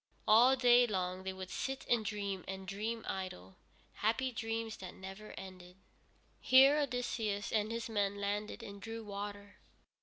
[0.27, 3.57] All day long they would sit and dream and dream idle,
[3.93, 5.77] happy dreams that never ended.
[6.39, 9.57] Here Odysseus and his men landed and drew water.